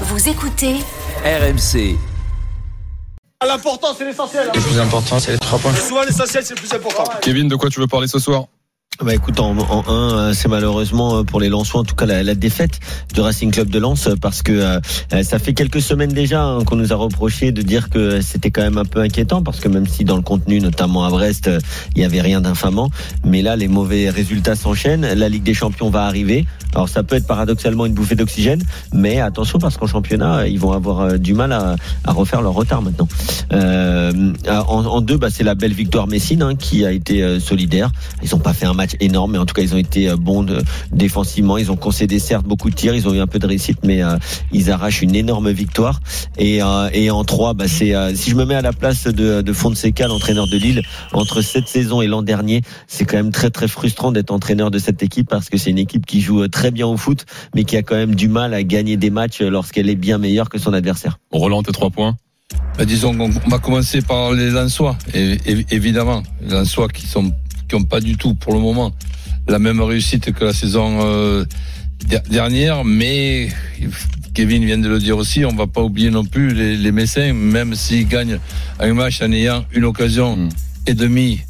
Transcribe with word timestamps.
Vous 0.00 0.28
écoutez 0.28 0.74
RMC. 1.24 1.96
L'important, 3.46 3.94
c'est 3.96 4.04
l'essentiel. 4.04 4.50
Le 4.52 4.60
plus 4.60 4.80
important, 4.80 5.20
c'est 5.20 5.32
les 5.32 5.38
trois 5.38 5.56
points. 5.60 5.72
Souvent, 5.72 6.02
l'essentiel, 6.02 6.42
c'est 6.44 6.56
le 6.56 6.60
plus 6.60 6.72
important. 6.72 7.04
Kevin, 7.22 7.46
de 7.46 7.54
quoi 7.54 7.70
tu 7.70 7.78
veux 7.78 7.86
parler 7.86 8.08
ce 8.08 8.18
soir? 8.18 8.46
Bah 9.00 9.14
écoute, 9.14 9.38
en, 9.40 9.56
en 9.58 9.88
1, 9.88 10.34
c'est 10.34 10.48
malheureusement 10.48 11.24
pour 11.24 11.40
les 11.40 11.48
Lensois, 11.48 11.80
en 11.80 11.84
tout 11.84 11.96
cas 11.96 12.06
la, 12.06 12.22
la, 12.22 12.36
défaite 12.36 12.78
du 13.12 13.20
Racing 13.20 13.50
Club 13.50 13.68
de 13.68 13.80
Lens, 13.80 14.08
parce 14.20 14.42
que 14.42 14.52
euh, 14.52 15.22
ça 15.24 15.40
fait 15.40 15.52
quelques 15.52 15.80
semaines 15.80 16.12
déjà 16.12 16.44
hein, 16.44 16.64
qu'on 16.64 16.76
nous 16.76 16.92
a 16.92 16.96
reproché 16.96 17.50
de 17.50 17.60
dire 17.62 17.90
que 17.90 18.20
c'était 18.20 18.52
quand 18.52 18.62
même 18.62 18.78
un 18.78 18.84
peu 18.84 19.00
inquiétant, 19.00 19.42
parce 19.42 19.58
que 19.58 19.68
même 19.68 19.86
si 19.88 20.04
dans 20.04 20.14
le 20.14 20.22
contenu, 20.22 20.60
notamment 20.60 21.04
à 21.04 21.10
Brest, 21.10 21.50
il 21.96 22.02
y 22.02 22.04
avait 22.04 22.20
rien 22.20 22.40
d'infamant, 22.40 22.88
mais 23.24 23.42
là 23.42 23.56
les 23.56 23.66
mauvais 23.66 24.10
résultats 24.10 24.54
s'enchaînent. 24.54 25.12
La 25.12 25.28
Ligue 25.28 25.42
des 25.42 25.54
Champions 25.54 25.90
va 25.90 26.04
arriver. 26.04 26.46
Alors 26.74 26.88
ça 26.88 27.02
peut 27.02 27.16
être 27.16 27.26
paradoxalement 27.26 27.86
une 27.86 27.94
bouffée 27.94 28.14
d'oxygène, 28.14 28.62
mais 28.92 29.20
attention 29.20 29.58
parce 29.58 29.76
qu'en 29.76 29.86
championnat, 29.86 30.46
ils 30.46 30.58
vont 30.58 30.72
avoir 30.72 31.18
du 31.18 31.34
mal 31.34 31.52
à, 31.52 31.76
à 32.04 32.12
refaire 32.12 32.42
leur 32.42 32.54
retard 32.54 32.82
maintenant. 32.82 33.08
Euh, 33.52 34.32
en, 34.48 34.84
en, 34.84 35.00
deux, 35.00 35.16
bah, 35.16 35.28
c'est 35.30 35.44
la 35.44 35.54
belle 35.54 35.72
victoire 35.72 36.06
Messine 36.06 36.42
hein, 36.42 36.54
qui 36.56 36.84
a 36.84 36.92
été 36.92 37.40
solidaire. 37.40 37.90
Ils 38.22 38.30
n'ont 38.30 38.40
pas 38.40 38.52
fait 38.52 38.66
un 38.66 38.74
match 38.74 38.92
énorme, 39.00 39.32
mais 39.32 39.38
en 39.38 39.46
tout 39.46 39.54
cas 39.54 39.62
ils 39.62 39.74
ont 39.74 39.78
été 39.78 40.14
bons 40.16 40.46
défensivement. 40.92 41.58
Ils 41.58 41.70
ont 41.70 41.76
concédé 41.76 42.18
certes 42.18 42.46
beaucoup 42.46 42.70
de 42.70 42.74
tirs, 42.74 42.94
ils 42.94 43.08
ont 43.08 43.14
eu 43.14 43.20
un 43.20 43.26
peu 43.26 43.38
de 43.38 43.46
réussite, 43.46 43.78
mais 43.84 44.02
euh, 44.02 44.16
ils 44.52 44.70
arrachent 44.70 45.02
une 45.02 45.14
énorme 45.14 45.50
victoire. 45.50 46.00
Et, 46.38 46.62
euh, 46.62 46.88
et 46.92 47.10
en 47.10 47.24
trois, 47.24 47.54
bah, 47.54 47.68
c'est 47.68 47.94
euh, 47.94 48.14
si 48.14 48.30
je 48.30 48.36
me 48.36 48.44
mets 48.44 48.54
à 48.54 48.62
la 48.62 48.72
place 48.72 49.04
de, 49.04 49.42
de 49.42 49.52
Fonseca, 49.52 50.06
l'entraîneur 50.08 50.46
de 50.46 50.56
Lille, 50.56 50.82
entre 51.12 51.42
cette 51.42 51.68
saison 51.68 52.02
et 52.02 52.06
l'an 52.06 52.22
dernier, 52.22 52.62
c'est 52.86 53.04
quand 53.04 53.16
même 53.16 53.32
très 53.32 53.50
très 53.50 53.68
frustrant 53.68 54.12
d'être 54.12 54.30
entraîneur 54.30 54.70
de 54.70 54.78
cette 54.78 55.02
équipe 55.02 55.28
parce 55.28 55.48
que 55.48 55.58
c'est 55.58 55.70
une 55.70 55.78
équipe 55.78 56.06
qui 56.06 56.20
joue 56.20 56.46
très 56.48 56.63
bien 56.70 56.86
au 56.86 56.96
foot, 56.96 57.24
mais 57.54 57.64
qui 57.64 57.76
a 57.76 57.82
quand 57.82 57.96
même 57.96 58.14
du 58.14 58.28
mal 58.28 58.54
à 58.54 58.62
gagner 58.62 58.96
des 58.96 59.10
matchs 59.10 59.40
lorsqu'elle 59.40 59.88
est 59.88 59.96
bien 59.96 60.18
meilleure 60.18 60.48
que 60.48 60.58
son 60.58 60.72
adversaire. 60.72 61.18
Roland, 61.30 61.62
tes 61.62 61.72
trois 61.72 61.90
points. 61.90 62.16
Bah, 62.78 62.84
disons 62.84 63.16
qu'on 63.16 63.30
va 63.48 63.58
commencer 63.58 64.02
par 64.02 64.32
les 64.32 64.50
Lensois, 64.50 64.96
et, 65.14 65.38
évidemment, 65.70 66.22
les 66.42 66.50
Lensois 66.50 66.88
qui 66.88 67.06
sont 67.06 67.32
qui 67.68 67.76
n'ont 67.76 67.84
pas 67.84 68.00
du 68.00 68.16
tout 68.16 68.34
pour 68.34 68.52
le 68.52 68.60
moment 68.60 68.92
la 69.48 69.58
même 69.58 69.80
réussite 69.80 70.32
que 70.32 70.44
la 70.44 70.52
saison 70.52 71.00
euh, 71.02 71.44
dernière, 72.30 72.84
mais 72.84 73.48
Kevin 74.34 74.64
vient 74.64 74.78
de 74.78 74.88
le 74.88 74.98
dire 74.98 75.16
aussi, 75.16 75.44
on 75.44 75.54
va 75.54 75.66
pas 75.66 75.82
oublier 75.82 76.10
non 76.10 76.24
plus 76.24 76.54
les, 76.54 76.76
les 76.76 76.92
Messins, 76.92 77.32
même 77.32 77.74
s'ils 77.74 78.08
gagnent 78.08 78.38
un 78.80 78.94
match 78.94 79.20
en 79.22 79.30
ayant 79.32 79.64
une 79.72 79.84
occasion 79.84 80.36
mm. 80.36 80.48
et 80.86 80.94
demie 80.94 81.40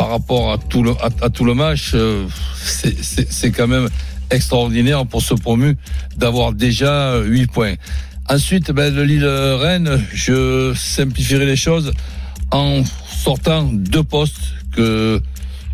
par 0.00 0.08
rapport 0.08 0.50
à 0.50 0.56
tout 0.56 0.82
le, 0.82 0.92
à, 1.02 1.28
tout 1.28 1.44
match, 1.52 1.90
euh, 1.92 2.26
c'est 2.56 3.50
quand 3.50 3.68
même 3.68 3.86
extraordinaire 4.30 5.04
pour 5.04 5.20
ce 5.20 5.34
promu 5.34 5.76
d'avoir 6.16 6.54
déjà 6.54 7.18
8 7.18 7.52
points. 7.52 7.74
Ensuite, 8.26 8.70
ben, 8.70 8.94
le 8.94 9.04
Lille-Rennes, 9.04 10.02
je 10.14 10.72
simplifierai 10.74 11.44
les 11.44 11.54
choses 11.54 11.92
en 12.50 12.82
sortant 13.24 13.64
deux 13.64 14.02
postes 14.02 14.40
que 14.74 15.20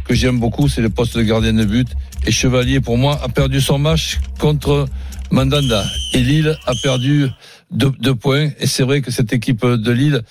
que 0.08 0.14
j'aime 0.14 0.40
beaucoup, 0.40 0.68
c'est 0.68 0.83
le 0.83 0.90
poste 0.90 1.16
de 1.16 1.22
gardien 1.22 1.52
de 1.52 1.64
but. 1.64 1.88
Et 2.27 2.33
Chevalier, 2.33 2.80
pour 2.80 2.98
moi, 2.98 3.20
a 3.22 3.28
perdu 3.28 3.61
son 3.61 3.78
match 3.78 4.18
contre 4.40 4.86
Mandanda. 5.30 5.84
Et 6.14 6.20
Lille 6.20 6.56
a 6.66 6.72
perdu 6.83 7.28
deux, 7.70 8.14
points. 8.14 8.50
Et 8.58 8.66
c'est 8.66 8.83
vrai 8.83 9.02
que 9.02 9.11
cette 9.12 9.33
équipe 9.33 9.64
de 9.64 9.92
Lille 9.92 10.22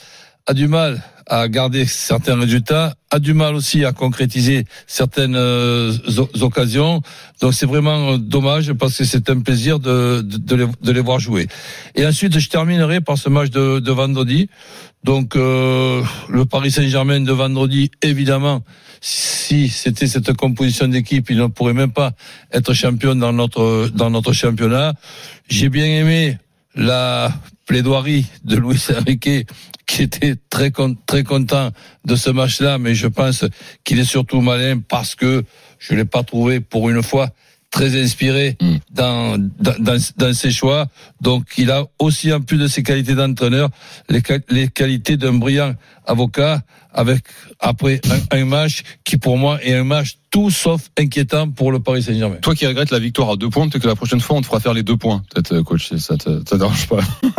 a 0.47 0.53
du 0.53 0.67
mal 0.67 1.03
à 1.27 1.47
garder 1.47 1.85
certains 1.85 2.39
résultats, 2.39 2.93
a 3.09 3.17
du 3.17 3.33
mal 3.33 3.55
aussi 3.55 3.83
à 3.83 3.93
concrétiser 3.93 4.65
certaines 4.85 5.35
euh, 5.35 5.91
occasions. 6.39 7.01
Donc 7.41 7.55
c'est 7.55 7.65
vraiment 7.65 8.11
euh, 8.11 8.17
dommage 8.17 8.71
parce 8.73 8.97
que 8.97 9.05
c'est 9.05 9.29
un 9.31 9.39
plaisir 9.39 9.79
de, 9.79 10.21
de, 10.21 10.55
les, 10.55 10.67
de, 10.83 10.91
les, 10.91 11.01
voir 11.01 11.19
jouer. 11.19 11.47
Et 11.95 12.05
ensuite, 12.05 12.37
je 12.37 12.47
terminerai 12.47 13.01
par 13.01 13.17
ce 13.17 13.29
match 13.29 13.49
de, 13.49 13.79
de 13.79 13.91
vendredi. 13.91 14.49
Donc 15.03 15.35
euh, 15.35 16.03
le 16.29 16.45
Paris 16.45 16.69
Saint-Germain 16.69 17.21
de 17.21 17.31
vendredi, 17.31 17.89
évidemment, 18.03 18.63
si 19.01 19.67
c'était 19.69 20.07
cette 20.07 20.33
composition 20.33 20.87
d'équipe, 20.87 21.29
il 21.31 21.37
ne 21.37 21.47
pourrait 21.47 21.73
même 21.73 21.91
pas 21.91 22.11
être 22.51 22.73
champion 22.73 23.15
dans 23.15 23.33
notre 23.33 23.89
dans 23.93 24.11
notre 24.11 24.33
championnat. 24.33 24.93
J'ai 25.47 25.69
bien 25.69 25.85
aimé 25.85 26.37
la 26.75 27.31
plaidoirie 27.65 28.25
de 28.43 28.55
Louis 28.57 28.79
Enrique 28.97 29.47
qui 29.85 30.01
était 30.01 30.35
très 30.49 30.71
très 31.05 31.23
content 31.23 31.71
de 32.05 32.15
ce 32.15 32.29
match-là, 32.29 32.77
mais 32.77 32.95
je 32.95 33.07
pense 33.07 33.45
qu'il 33.83 33.99
est 33.99 34.05
surtout 34.05 34.41
malin 34.41 34.79
parce 34.79 35.15
que 35.15 35.43
je 35.79 35.93
l'ai 35.93 36.05
pas 36.05 36.23
trouvé 36.23 36.59
pour 36.59 36.89
une 36.89 37.03
fois 37.03 37.29
très 37.75 38.01
inspiré 38.01 38.57
mm. 38.61 38.75
dans, 38.91 39.37
dans, 39.59 39.99
dans, 40.17 40.33
ses 40.33 40.51
choix. 40.51 40.87
Donc, 41.19 41.43
il 41.57 41.71
a 41.71 41.85
aussi, 41.99 42.31
en 42.31 42.39
plus 42.39 42.57
de 42.57 42.67
ses 42.67 42.83
qualités 42.83 43.15
d'entraîneur, 43.15 43.69
les, 44.09 44.21
les 44.49 44.69
qualités 44.69 45.17
d'un 45.17 45.33
brillant 45.33 45.73
avocat 46.05 46.61
avec, 46.93 47.25
après, 47.59 47.99
un, 48.31 48.45
match 48.45 48.83
qui, 49.03 49.17
pour 49.17 49.37
moi, 49.37 49.59
est 49.61 49.73
un 49.73 49.83
match 49.83 50.17
tout 50.31 50.49
sauf 50.49 50.89
inquiétant 50.97 51.49
pour 51.49 51.73
le 51.73 51.79
Paris 51.79 52.03
Saint-Germain. 52.03 52.37
Toi 52.41 52.55
qui 52.55 52.65
regrettes 52.65 52.91
la 52.91 52.99
victoire 52.99 53.31
à 53.31 53.35
deux 53.35 53.49
points, 53.49 53.67
peut-être 53.67 53.83
que 53.83 53.87
la 53.89 53.95
prochaine 53.95 54.21
fois, 54.21 54.37
on 54.37 54.41
te 54.41 54.45
fera 54.45 54.61
faire 54.61 54.73
les 54.73 54.83
deux 54.83 54.95
points. 54.95 55.21
Peut-être, 55.33 55.59
coach, 55.61 55.93
ça 55.95 56.15
te, 56.15 56.29
ça 56.29 56.43
te 56.45 56.55
dérange 56.55 56.87
pas. 56.87 57.01